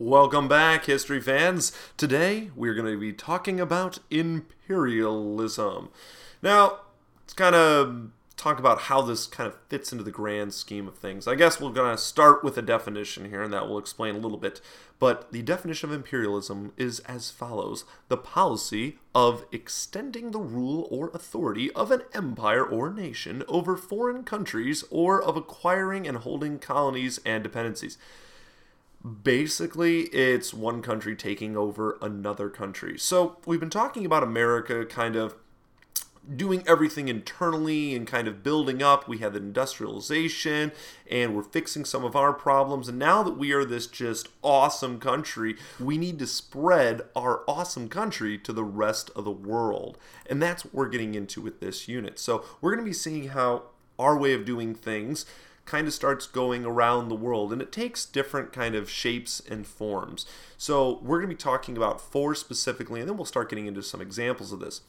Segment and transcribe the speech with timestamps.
[0.00, 1.72] Welcome back, history fans.
[1.96, 5.88] Today we're going to be talking about imperialism.
[6.40, 6.82] Now,
[7.20, 10.96] let's kind of talk about how this kind of fits into the grand scheme of
[10.96, 11.26] things.
[11.26, 14.20] I guess we're going to start with a definition here, and that will explain a
[14.20, 14.60] little bit.
[15.00, 21.10] But the definition of imperialism is as follows the policy of extending the rule or
[21.12, 27.18] authority of an empire or nation over foreign countries or of acquiring and holding colonies
[27.26, 27.98] and dependencies
[29.22, 32.98] basically it's one country taking over another country.
[32.98, 35.34] So we've been talking about America kind of
[36.36, 39.08] doing everything internally and kind of building up.
[39.08, 40.72] We had industrialization
[41.10, 42.88] and we're fixing some of our problems.
[42.88, 47.88] And now that we are this just awesome country, we need to spread our awesome
[47.88, 49.96] country to the rest of the world.
[50.28, 52.18] And that's what we're getting into with this unit.
[52.18, 53.62] So we're going to be seeing how
[53.98, 55.24] our way of doing things
[55.68, 59.66] kind of starts going around the world and it takes different kind of shapes and
[59.66, 60.24] forms.
[60.56, 63.82] So we're going to be talking about four specifically and then we'll start getting into
[63.82, 64.80] some examples of this.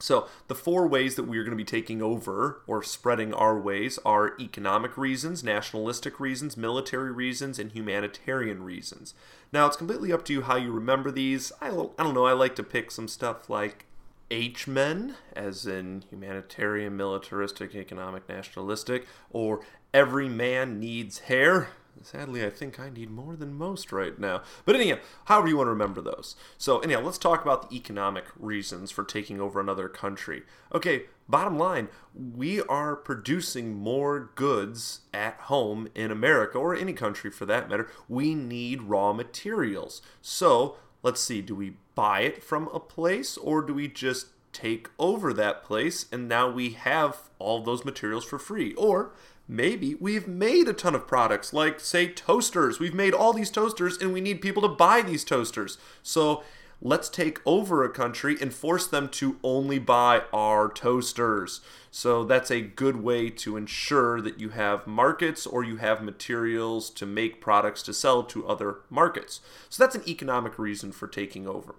[0.00, 3.58] So, the four ways that we are going to be taking over or spreading our
[3.58, 9.12] ways are economic reasons, nationalistic reasons, military reasons, and humanitarian reasons.
[9.52, 11.50] Now, it's completely up to you how you remember these.
[11.60, 13.86] I, I don't know, I like to pick some stuff like
[14.30, 19.60] H-men, as in humanitarian, militaristic, economic, nationalistic, or
[19.94, 21.68] every man needs hair.
[22.02, 24.42] Sadly, I think I need more than most right now.
[24.64, 26.36] But anyhow, however you want to remember those.
[26.56, 30.42] So anyhow, let's talk about the economic reasons for taking over another country.
[30.72, 37.30] Okay, bottom line, we are producing more goods at home in America or any country
[37.30, 37.88] for that matter.
[38.08, 40.00] We need raw materials.
[40.22, 44.88] So let's see, do we buy it from a place or do we just take
[44.98, 48.74] over that place and now we have all those materials for free?
[48.74, 49.12] Or
[49.48, 53.96] maybe we've made a ton of products like say toasters we've made all these toasters
[53.96, 56.42] and we need people to buy these toasters so
[56.80, 62.50] let's take over a country and force them to only buy our toasters so that's
[62.50, 67.40] a good way to ensure that you have markets or you have materials to make
[67.40, 71.74] products to sell to other markets so that's an economic reason for taking over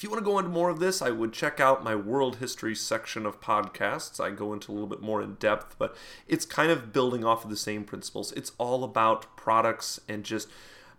[0.00, 2.36] if you want to go into more of this, I would check out my world
[2.36, 4.18] history section of podcasts.
[4.18, 5.94] I go into a little bit more in depth, but
[6.26, 8.32] it's kind of building off of the same principles.
[8.32, 10.48] It's all about products and just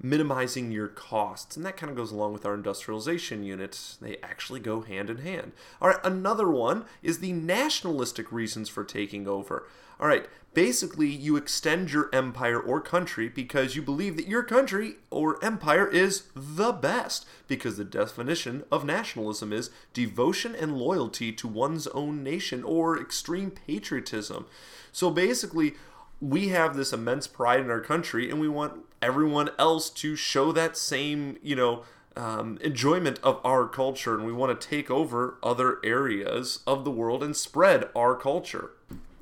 [0.02, 1.56] minimizing your costs.
[1.56, 3.98] And that kind of goes along with our industrialization units.
[4.02, 5.52] They actually go hand in hand.
[5.82, 9.68] All right, another one is the nationalistic reasons for taking over.
[10.00, 14.96] All right, basically, you extend your empire or country because you believe that your country
[15.12, 17.28] or empire is the best.
[17.48, 23.52] Because the definition of nationalism is devotion and loyalty to one's own nation or extreme
[23.52, 24.48] patriotism.
[24.92, 25.74] So basically,
[26.20, 30.52] we have this immense pride in our country and we want everyone else to show
[30.52, 31.84] that same, you know,
[32.16, 36.92] um, enjoyment of our culture and we want to take over other areas of the
[36.92, 38.72] world and spread our culture.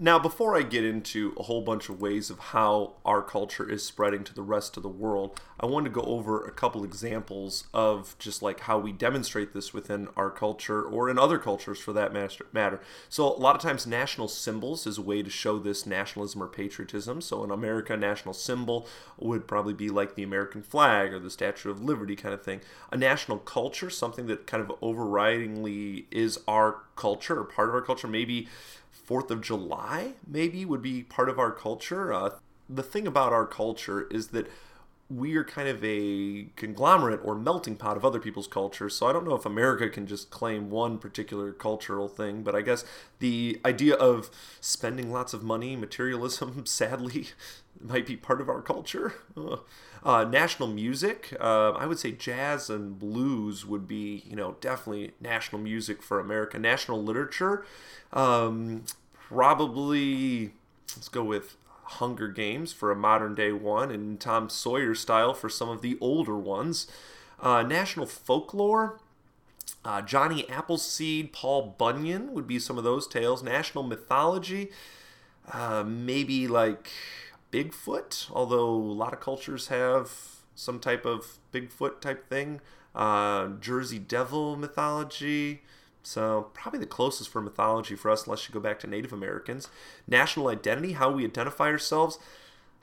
[0.02, 3.86] Now, before I get into a whole bunch of ways of how our culture is
[3.86, 7.66] spreading to the rest of the world, I want to go over a couple examples
[7.74, 11.92] of just like how we demonstrate this within our culture or in other cultures for
[11.92, 12.80] that matter.
[13.10, 16.48] So, a lot of times, national symbols is a way to show this nationalism or
[16.48, 17.20] patriotism.
[17.20, 18.88] So, in America, national symbol
[19.18, 22.62] would probably be like the American flag or the Statue of Liberty kind of thing.
[22.90, 27.82] A national culture, something that kind of overridingly is our culture or part of our
[27.82, 28.48] culture, maybe
[29.10, 32.14] Fourth of July, maybe, would be part of our culture.
[32.14, 32.30] Uh,
[32.70, 34.48] the thing about our culture is that
[35.10, 38.96] we are kind of a conglomerate or melting pot of other people's cultures.
[38.96, 42.62] So I don't know if America can just claim one particular cultural thing, but I
[42.62, 42.86] guess
[43.18, 44.30] the idea of
[44.62, 47.30] spending lots of money, materialism, sadly,
[47.82, 49.16] might be part of our culture.
[50.04, 55.12] Uh, national music, uh, I would say jazz and blues would be, you know, definitely
[55.20, 56.60] national music for America.
[56.60, 57.66] National literature,
[58.14, 58.84] um,
[59.30, 60.54] probably
[60.96, 65.50] let's go with Hunger Games for a modern day one, and Tom Sawyer style for
[65.50, 66.88] some of the older ones.
[67.40, 69.00] Uh, national folklore.
[69.86, 73.42] Uh, Johnny Appleseed, Paul Bunyan would be some of those tales.
[73.42, 74.72] National mythology,
[75.54, 76.90] uh, maybe like
[77.52, 80.12] Bigfoot, although a lot of cultures have
[80.56, 82.62] some type of Bigfoot type thing.
[82.94, 85.62] Uh, Jersey Devil mythology,
[86.10, 89.68] so, probably the closest for mythology for us, unless you go back to Native Americans.
[90.08, 92.18] National identity, how we identify ourselves.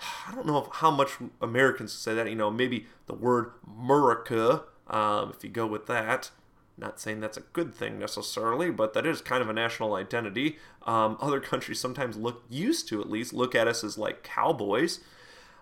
[0.28, 1.10] I don't know how much
[1.42, 2.28] Americans say that.
[2.28, 6.30] You know, maybe the word America, um, if you go with that.
[6.78, 10.58] Not saying that's a good thing necessarily, but that is kind of a national identity.
[10.86, 15.00] Um, other countries sometimes look, used to at least, look at us as like cowboys.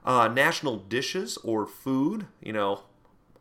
[0.05, 2.82] Uh, national dishes or food, you know,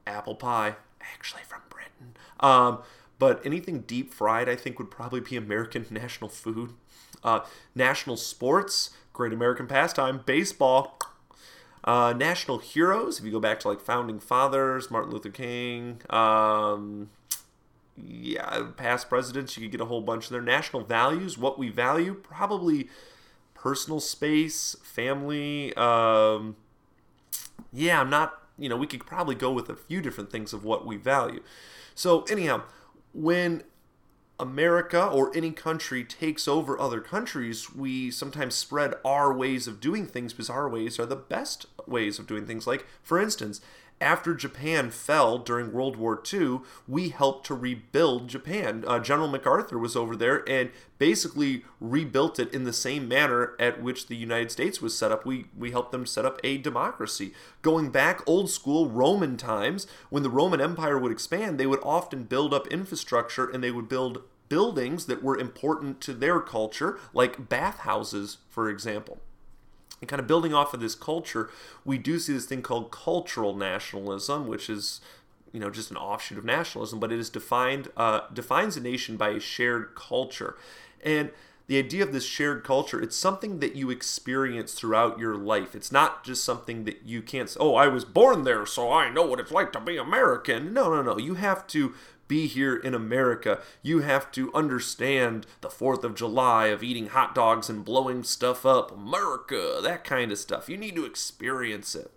[0.07, 2.15] apple pie, actually from Britain.
[2.39, 2.83] Um,
[3.19, 6.73] but anything deep fried, I think, would probably be American national food.
[7.23, 7.41] Uh,
[7.75, 10.99] national sports, great American pastime, baseball.
[11.83, 17.09] Uh, national heroes, if you go back to like founding fathers, Martin Luther King, um,
[17.97, 21.69] yeah, past presidents, you could get a whole bunch of their national values, what we
[21.69, 22.87] value, probably
[23.53, 25.73] personal space, family.
[25.75, 26.55] Um,
[27.71, 30.63] yeah, I'm not, you know, we could probably go with a few different things of
[30.63, 31.41] what we value.
[31.95, 32.63] So, anyhow,
[33.13, 33.63] when
[34.39, 40.07] America or any country takes over other countries, we sometimes spread our ways of doing
[40.07, 42.65] things because our ways are the best ways of doing things.
[42.65, 43.61] Like, for instance,
[44.01, 48.83] after Japan fell during World War II, we helped to rebuild Japan.
[48.87, 53.81] Uh, General MacArthur was over there and basically rebuilt it in the same manner at
[53.81, 55.25] which the United States was set up.
[55.25, 57.33] We, we helped them set up a democracy.
[57.61, 62.23] Going back old school Roman times, when the Roman Empire would expand, they would often
[62.23, 67.49] build up infrastructure and they would build buildings that were important to their culture, like
[67.49, 69.19] bathhouses, for example
[70.03, 71.49] and kind of building off of this culture,
[71.85, 74.99] we do see this thing called cultural nationalism, which is
[75.53, 79.15] you know just an offshoot of nationalism, but it is defined uh, defines a nation
[79.15, 80.57] by a shared culture,
[81.05, 81.31] and
[81.67, 85.73] the idea of this shared culture it's something that you experience throughout your life.
[85.73, 89.25] It's not just something that you can't oh i was born there so i know
[89.25, 90.73] what it's like to be american.
[90.73, 91.17] No no no.
[91.17, 91.93] You have to
[92.27, 93.61] be here in America.
[93.81, 98.65] You have to understand the 4th of July of eating hot dogs and blowing stuff
[98.65, 98.91] up.
[98.91, 100.69] America, that kind of stuff.
[100.69, 102.11] You need to experience it.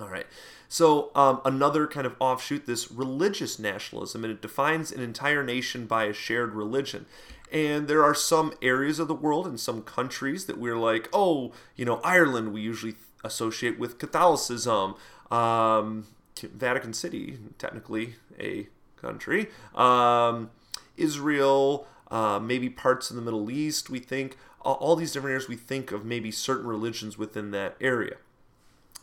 [0.00, 0.26] All right.
[0.68, 5.86] So, um, another kind of offshoot, this religious nationalism, and it defines an entire nation
[5.86, 7.04] by a shared religion.
[7.52, 11.52] And there are some areas of the world and some countries that we're like, oh,
[11.76, 14.94] you know, Ireland, we usually associate with Catholicism.
[15.30, 16.06] Um,
[16.40, 18.68] Vatican City, technically a
[19.02, 19.48] country.
[19.74, 20.50] Um,
[20.96, 24.36] Israel, uh, maybe parts of the Middle East, we think.
[24.64, 28.18] All, these different areas, we think of maybe certain religions within that area.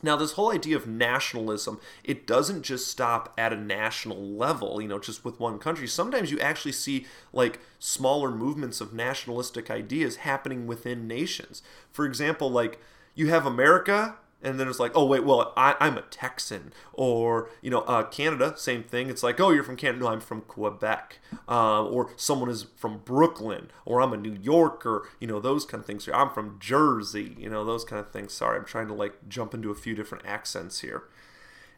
[0.02, 4.88] Now, this whole idea of nationalism, it doesn't just stop at a national level, you
[4.88, 5.88] know, just with one country.
[5.88, 11.62] Sometimes you actually see like smaller movements of nationalistic ideas happening within nations.
[11.92, 12.80] For example, like
[13.14, 17.50] you have America, and then it's like, oh wait, well I, am a Texan, or
[17.62, 19.10] you know, uh, Canada, same thing.
[19.10, 23.00] It's like, oh, you're from Canada, no, I'm from Quebec, uh, or someone is from
[23.00, 26.08] Brooklyn, or I'm a New Yorker, you know, those kind of things.
[26.14, 28.34] I'm from Jersey, you know, those kind of things.
[28.34, 31.04] Sorry, I'm trying to like jump into a few different accents here,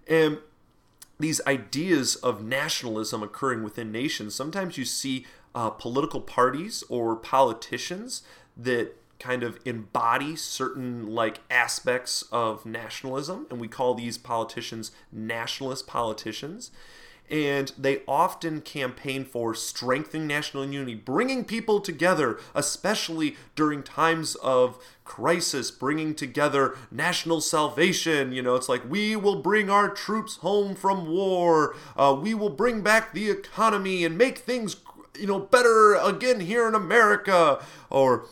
[0.07, 0.37] and
[1.19, 4.35] these ideas of nationalism occurring within nations.
[4.35, 8.23] Sometimes you see uh, political parties or politicians
[8.57, 15.85] that kind of embody certain like aspects of nationalism and we call these politicians nationalist
[15.85, 16.71] politicians
[17.31, 24.77] and they often campaign for strengthening national unity, bringing people together, especially during times of
[25.05, 28.33] crisis, bringing together national salvation.
[28.33, 32.49] You know, it's like, we will bring our troops home from war, uh, we will
[32.49, 34.75] bring back the economy and make things,
[35.17, 37.63] you know, better again here in America.
[37.89, 38.25] Or,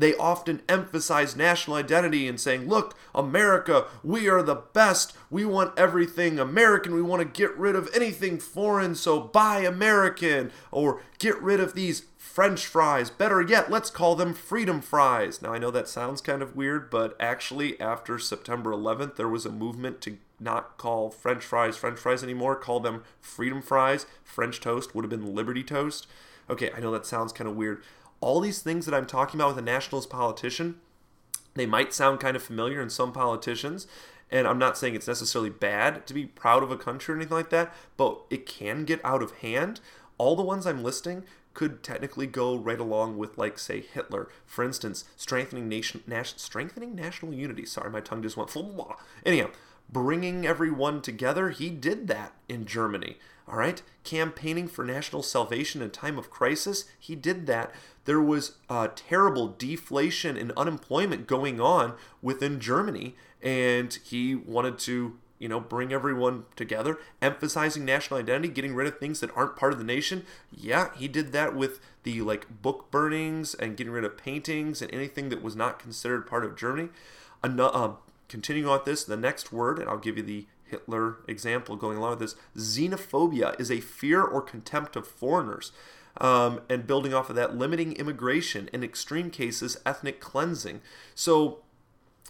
[0.00, 5.16] they often emphasize national identity and saying, look, America, we are the best.
[5.30, 6.94] We want everything American.
[6.94, 10.52] We want to get rid of anything foreign, so buy American.
[10.70, 13.10] Or get rid of these French fries.
[13.10, 15.42] Better yet, let's call them freedom fries.
[15.42, 19.44] Now, I know that sounds kind of weird, but actually, after September 11th, there was
[19.44, 24.06] a movement to not call French fries French fries anymore, call them freedom fries.
[24.24, 26.06] French toast would have been Liberty toast.
[26.48, 27.82] Okay, I know that sounds kind of weird
[28.20, 30.76] all these things that I'm talking about with a nationalist politician,
[31.54, 33.86] they might sound kind of familiar in some politicians.
[34.30, 37.36] And I'm not saying it's necessarily bad to be proud of a country or anything
[37.36, 39.80] like that, but it can get out of hand.
[40.18, 44.28] All the ones I'm listing could technically go right along with, like, say, Hitler.
[44.46, 47.66] For instance, strengthening nation, nas- strengthening national unity.
[47.66, 48.56] Sorry, my tongue just went.
[49.26, 49.50] Anyhow,
[49.92, 51.50] bringing everyone together.
[51.50, 53.18] He did that in Germany.
[53.50, 56.84] All right, campaigning for national salvation in time of crisis.
[56.98, 57.72] He did that
[58.04, 65.18] there was uh, terrible deflation and unemployment going on within Germany, and he wanted to
[65.40, 69.72] you know, bring everyone together, emphasizing national identity, getting rid of things that aren't part
[69.72, 70.24] of the nation.
[70.52, 74.92] Yeah, he did that with the like book burnings and getting rid of paintings and
[74.94, 76.90] anything that was not considered part of Germany.
[77.42, 77.96] Um,
[78.28, 82.18] continuing on this, the next word, and I'll give you the Hitler example going along
[82.18, 85.72] with this xenophobia is a fear or contempt of foreigners
[86.18, 90.80] um, and building off of that, limiting immigration, in extreme cases, ethnic cleansing.
[91.14, 91.62] So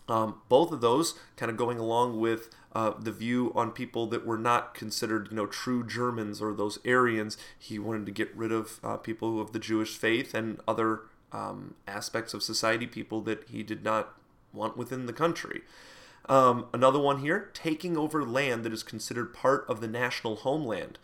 [0.09, 2.43] Um, both of those kind of going along with
[2.75, 6.81] uh, the view on people that were not considered, you know, true Germans or those
[6.85, 7.37] Aryans.
[7.57, 10.91] He wanted to get rid of uh, people who of the Jewish faith and other
[11.31, 14.05] um, aspects of society, people that he did not
[14.53, 15.63] want within the country.
[16.29, 20.99] Um, another one here, taking over land that is considered part of the national homeland.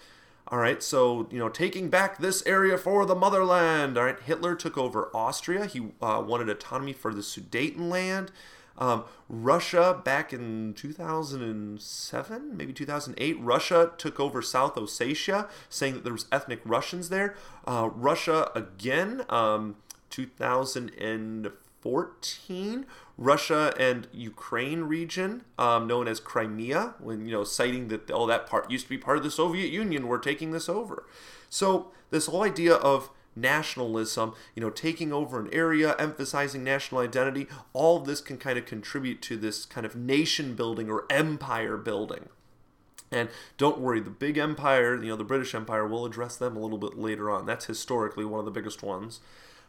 [0.49, 3.99] All right, so you know, taking back this area for the motherland.
[3.99, 5.67] All right, Hitler took over Austria.
[5.67, 8.29] He uh, wanted autonomy for the Sudetenland.
[8.79, 16.13] Um, Russia, back in 2007, maybe 2008, Russia took over South Ossetia, saying that there
[16.13, 17.35] was ethnic Russians there.
[17.67, 19.75] Uh, Russia again, um,
[20.11, 22.87] 2014,
[23.19, 28.47] Russia and Ukraine region, um, known as Crimea, when you know citing that oh that
[28.47, 31.07] part used to be part of the Soviet Union, we're taking this over.
[31.49, 37.47] So this whole idea of nationalism, you know, taking over an area, emphasizing national identity,
[37.73, 42.31] all this can kind of contribute to this kind of nation building or empire building.
[43.13, 46.61] And don't worry, the big empire, you know, the British Empire, we'll address them a
[46.61, 47.47] little bit later on.
[47.47, 49.21] That's historically one of the biggest ones.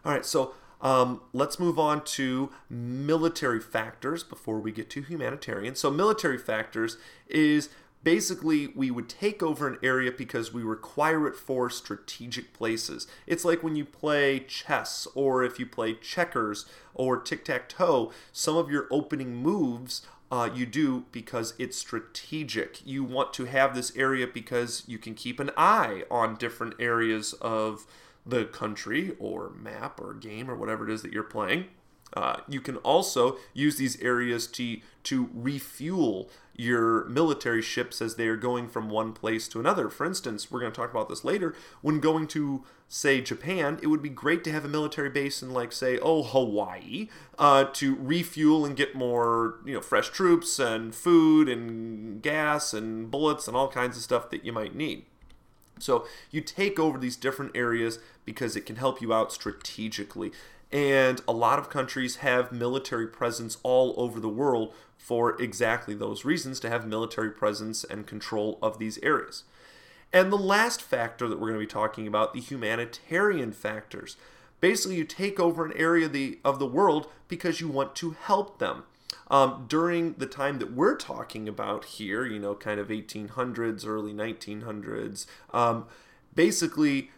[0.03, 5.75] All right, so um, let's move on to military factors before we get to humanitarian.
[5.75, 7.69] So, military factors is
[8.03, 13.07] basically we would take over an area because we require it for strategic places.
[13.25, 18.11] It's like when you play chess or if you play checkers or tic tac toe,
[18.31, 22.85] some of your opening moves uh, you do because it's strategic.
[22.85, 27.33] You want to have this area because you can keep an eye on different areas
[27.33, 27.85] of
[28.27, 31.65] the country or map or game or whatever it is that you're playing.
[32.13, 38.27] Uh, you can also use these areas to, to refuel your military ships as they
[38.27, 39.89] are going from one place to another.
[39.89, 41.53] For instance, we're going to talk about this later.
[41.81, 45.53] When going to, say, Japan, it would be great to have a military base in,
[45.53, 50.95] like, say, oh, Hawaii, uh, to refuel and get more, you know, fresh troops and
[50.95, 55.05] food and gas and bullets and all kinds of stuff that you might need.
[55.79, 60.31] So you take over these different areas because it can help you out strategically.
[60.71, 66.25] And a lot of countries have military presence all over the world for exactly those
[66.25, 69.43] reasons to have military presence and control of these areas.
[70.11, 74.17] And the last factor that we're going to be talking about, the humanitarian factors.
[74.59, 78.11] Basically, you take over an area of the, of the world because you want to
[78.11, 78.83] help them.
[79.29, 84.13] Um, during the time that we're talking about here, you know, kind of 1800s, early
[84.13, 85.85] 1900s, um,
[86.33, 87.11] basically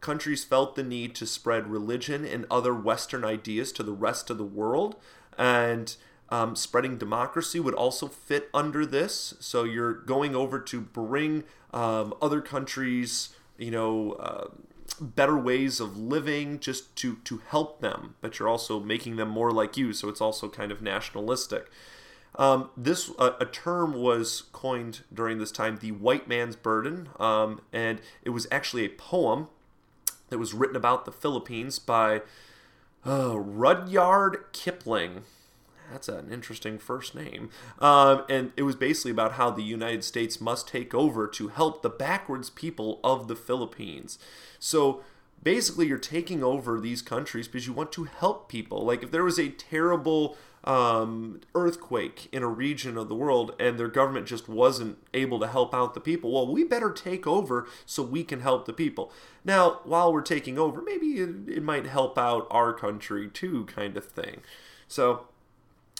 [0.00, 4.38] countries felt the need to spread religion and other Western ideas to the rest of
[4.38, 4.96] the world.
[5.36, 5.94] And
[6.30, 9.34] um, spreading democracy would also fit under this.
[9.40, 14.46] So you're going over to bring um, other countries, you know, uh,
[15.00, 19.50] better ways of living just to, to help them, but you're also making them more
[19.50, 19.92] like you.
[19.92, 21.70] So it's also kind of nationalistic.
[22.36, 27.60] Um, this uh, a term was coined during this time, the white man's burden, um,
[27.72, 29.48] and it was actually a poem
[30.28, 32.22] that was written about the Philippines by
[33.04, 35.22] uh, Rudyard Kipling.
[35.90, 37.50] That's an interesting first name.
[37.78, 41.82] Um, and it was basically about how the United States must take over to help
[41.82, 44.18] the backwards people of the Philippines.
[44.58, 45.02] So
[45.42, 48.84] basically, you're taking over these countries because you want to help people.
[48.84, 53.78] Like, if there was a terrible um, earthquake in a region of the world and
[53.78, 57.66] their government just wasn't able to help out the people, well, we better take over
[57.86, 59.10] so we can help the people.
[59.44, 63.96] Now, while we're taking over, maybe it, it might help out our country too, kind
[63.96, 64.42] of thing.
[64.86, 65.28] So,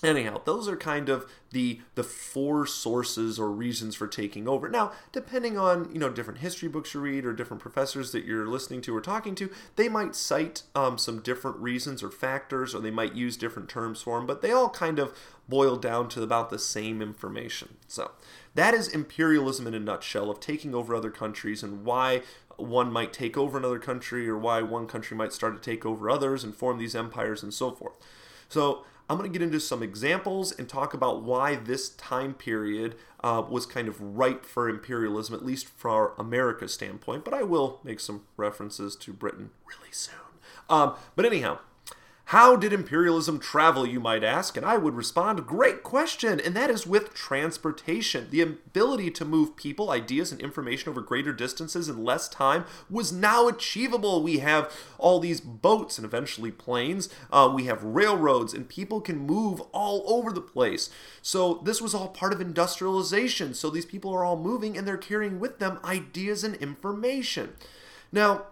[0.02, 4.68] anyhow those are kind of the the four sources or reasons for taking over.
[4.68, 8.46] Now depending on you know different history books you read or different professors that you're
[8.46, 12.80] listening to or talking to they might cite um, some different reasons or factors or
[12.80, 15.12] they might use different terms for them but they all kind of
[15.50, 17.76] boil down to about the same information.
[17.88, 18.12] So
[18.54, 22.22] that is imperialism in a nutshell of taking over other countries and why
[22.56, 26.08] one might take over another country or why one country might start to take over
[26.08, 27.94] others and form these empires and so forth.
[28.48, 32.94] So I'm going to get into some examples and talk about why this time period
[33.24, 37.24] uh, was kind of ripe for imperialism, at least from America's standpoint.
[37.24, 40.14] But I will make some references to Britain really soon.
[40.68, 41.58] Um, but anyhow,
[42.30, 44.56] how did imperialism travel, you might ask?
[44.56, 46.38] And I would respond, great question.
[46.38, 48.28] And that is with transportation.
[48.30, 53.10] The ability to move people, ideas, and information over greater distances in less time was
[53.10, 54.22] now achievable.
[54.22, 57.08] We have all these boats and eventually planes.
[57.32, 60.88] Uh, we have railroads, and people can move all over the place.
[61.22, 63.54] So this was all part of industrialization.
[63.54, 67.54] So these people are all moving and they're carrying with them ideas and information.
[68.12, 68.44] Now,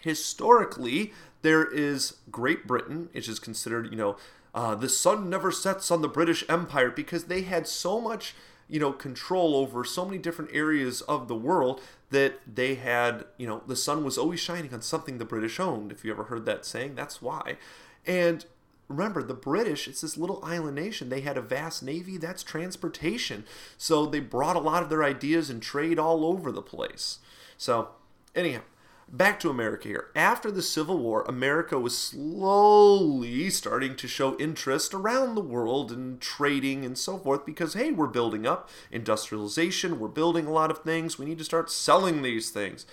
[0.00, 1.12] historically,
[1.44, 4.16] there is Great Britain, which is considered, you know,
[4.54, 8.34] uh, the sun never sets on the British Empire because they had so much
[8.66, 13.46] you know control over so many different areas of the world that they had you
[13.46, 16.46] know the sun was always shining on something the british owned if you ever heard
[16.46, 17.58] that saying that's why.
[18.06, 18.46] And
[18.88, 21.10] remember the british it's this little island nation.
[21.10, 23.44] They had a vast navy that's transportation.
[23.76, 27.18] So they brought a lot of their ideas and trade all over the place.
[27.58, 27.90] So
[28.34, 28.62] anyhow
[29.08, 30.06] back to America here.
[30.14, 36.18] After the Civil War, America was slowly starting to show interest around the world in
[36.18, 40.82] trading and so forth because, hey, we're building up industrialization, we're building a lot of
[40.82, 42.86] things, we need to start selling these things.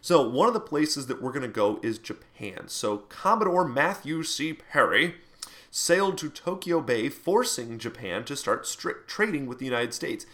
[0.00, 2.68] So, one of the places that we're going to go is Japan.
[2.68, 4.52] So, Commodore Matthew C.
[4.52, 5.16] Perry
[5.70, 10.24] sailed to Tokyo Bay, forcing Japan to start strict trading with the United States.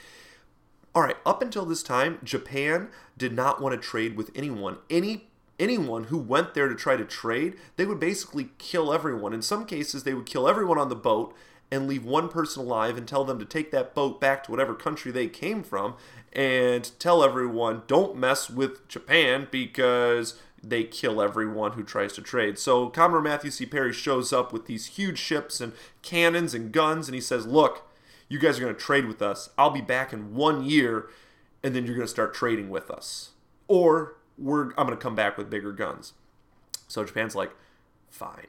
[0.94, 4.78] All right, up until this time, Japan did not want to trade with anyone.
[4.88, 5.26] Any
[5.58, 9.32] anyone who went there to try to trade, they would basically kill everyone.
[9.32, 11.34] In some cases, they would kill everyone on the boat
[11.70, 14.74] and leave one person alive and tell them to take that boat back to whatever
[14.74, 15.94] country they came from
[16.32, 22.58] and tell everyone don't mess with Japan because they kill everyone who tries to trade.
[22.58, 23.66] So Commodore Matthew C.
[23.66, 25.72] Perry shows up with these huge ships and
[26.02, 27.88] cannons and guns and he says, "Look,
[28.28, 29.50] you guys are going to trade with us.
[29.58, 31.08] I'll be back in one year,
[31.62, 33.30] and then you're going to start trading with us.
[33.68, 36.14] Or we're I'm going to come back with bigger guns.
[36.88, 37.52] So Japan's like,
[38.10, 38.46] fine.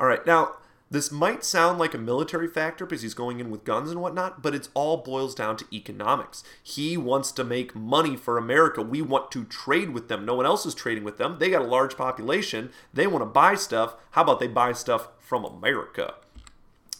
[0.00, 0.56] All right, now
[0.90, 4.42] this might sound like a military factor because he's going in with guns and whatnot,
[4.42, 6.44] but it all boils down to economics.
[6.62, 8.82] He wants to make money for America.
[8.82, 10.24] We want to trade with them.
[10.24, 11.38] No one else is trading with them.
[11.38, 12.70] They got a large population.
[12.92, 13.96] They want to buy stuff.
[14.12, 16.14] How about they buy stuff from America?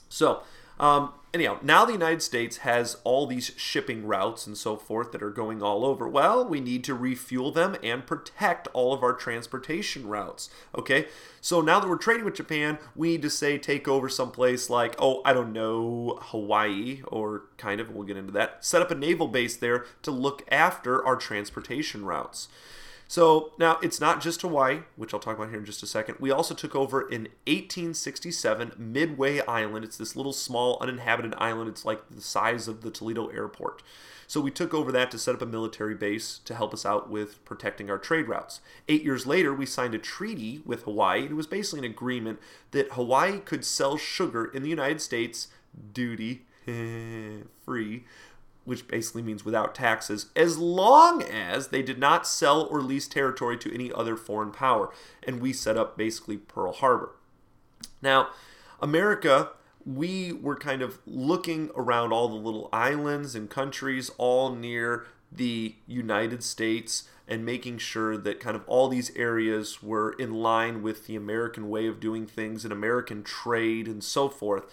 [0.09, 0.43] So,
[0.81, 5.23] um, anyhow, now the United States has all these shipping routes and so forth that
[5.23, 6.09] are going all over.
[6.09, 10.49] Well, we need to refuel them and protect all of our transportation routes.
[10.79, 11.09] Okay,
[11.41, 14.95] so now that we're trading with Japan, we need to say take over someplace like,
[15.01, 18.65] oh, I don't know, Hawaii, or kind of, we'll get into that.
[18.65, 22.49] Set up a naval base there to look after our transportation routes.
[23.07, 26.17] So now it's not just Hawaii, which I'll talk about here in just a second.
[26.21, 29.85] We also took over in 1867 Midway Island.
[29.85, 31.69] It's this little small uninhabited island.
[31.69, 33.83] It's like the size of the Toledo airport.
[34.27, 37.11] So we took over that to set up a military base to help us out
[37.11, 38.61] with protecting our trade routes.
[38.89, 41.25] Eight years later, we signed a treaty with Hawaii.
[41.25, 42.39] It was basically an agreement
[42.71, 45.49] that Hawaii could sell sugar in the United States
[45.93, 48.05] duty free
[48.65, 53.57] which basically means without taxes, as long as they did not sell or lease territory
[53.59, 54.91] to any other foreign power.
[55.23, 57.15] And we set up basically Pearl Harbor.
[58.01, 58.29] Now,
[58.81, 59.51] America,
[59.85, 65.75] we were kind of looking around all the little islands and countries all near the
[65.87, 71.07] United States and making sure that kind of all these areas were in line with
[71.07, 74.65] the American way of doing things and American trade and so forth.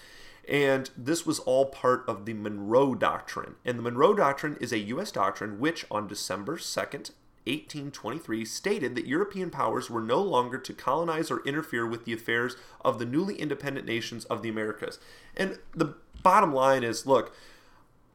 [0.48, 3.56] And this was all part of the Monroe Doctrine.
[3.64, 5.12] And the Monroe Doctrine is a U.S.
[5.12, 7.12] doctrine which, on December 2nd,
[7.46, 12.56] 1823, stated that European powers were no longer to colonize or interfere with the affairs
[12.84, 15.00] of the newly independent nations of the Americas.
[15.36, 17.36] And the bottom line is look,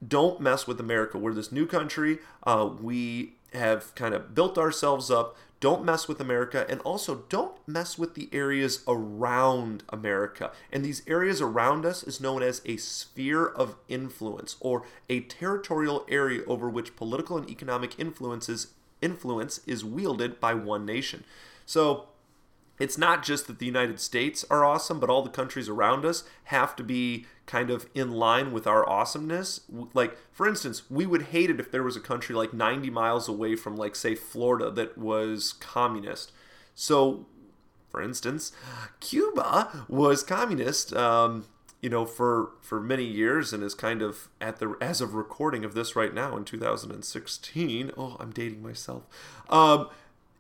[0.07, 1.19] don't mess with America.
[1.19, 2.19] We're this new country.
[2.45, 5.37] Uh, we have kind of built ourselves up.
[5.59, 10.53] Don't mess with America, and also don't mess with the areas around America.
[10.71, 16.05] And these areas around us is known as a sphere of influence or a territorial
[16.09, 18.69] area over which political and economic influences
[19.01, 21.25] influence is wielded by one nation.
[21.65, 22.09] So
[22.79, 26.25] it's not just that the United States are awesome, but all the countries around us
[26.45, 29.61] have to be kind of in line with our awesomeness.
[29.95, 33.29] Like, for instance, we would hate it if there was a country like 90 miles
[33.29, 36.33] away from, like, say, Florida that was communist.
[36.75, 37.27] So,
[37.91, 38.53] for instance,
[39.01, 40.95] Cuba was communist.
[40.95, 41.47] Um,
[41.83, 45.65] you know, for for many years, and is kind of at the as of recording
[45.65, 47.93] of this right now in 2016.
[47.97, 49.05] Oh, I'm dating myself.
[49.49, 49.89] Um,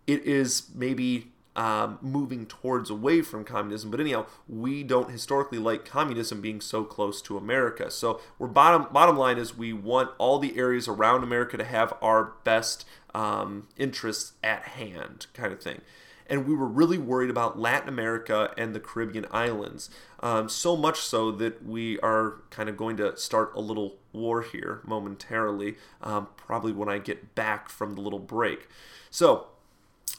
[0.06, 3.90] it is maybe um, moving towards away from communism.
[3.90, 7.90] But anyhow, we don't historically like communism being so close to America.
[7.90, 11.94] So we're bottom bottom line is we want all the areas around America to have
[12.02, 15.80] our best um, interests at hand, kind of thing.
[16.28, 19.88] And we were really worried about Latin America and the Caribbean islands.
[20.20, 24.42] Um, so much so that we are kind of going to start a little war
[24.42, 28.68] here momentarily, um, probably when I get back from the little break.
[29.08, 29.46] So,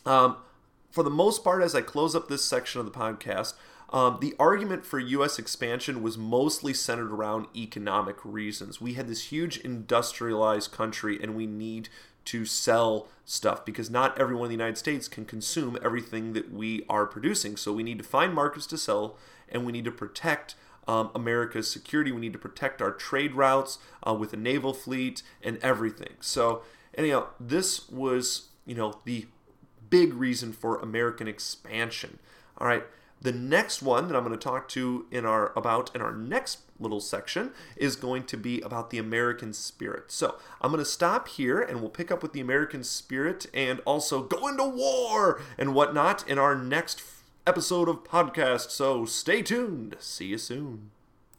[0.05, 0.37] um,
[0.91, 3.53] for the most part, as I close up this section of the podcast,
[3.89, 5.39] um, the argument for U.S.
[5.39, 8.81] expansion was mostly centered around economic reasons.
[8.81, 11.87] We had this huge industrialized country, and we need
[12.25, 16.83] to sell stuff because not everyone in the United States can consume everything that we
[16.89, 17.55] are producing.
[17.55, 20.55] So we need to find markets to sell, and we need to protect
[20.87, 22.11] um, America's security.
[22.11, 26.15] We need to protect our trade routes uh, with a naval fleet and everything.
[26.19, 26.63] So,
[26.97, 29.27] anyhow, this was, you know, the
[29.89, 32.19] big reason for American expansion.
[32.57, 32.83] All right.
[33.19, 36.59] The next one that I'm going to talk to in our about in our next
[36.79, 40.11] little section is going to be about the American spirit.
[40.11, 43.79] So I'm going to stop here and we'll pick up with the American spirit and
[43.85, 47.01] also go into war and whatnot in our next
[47.47, 48.69] episode of podcast.
[48.69, 49.95] So stay tuned.
[49.99, 50.91] See you soon.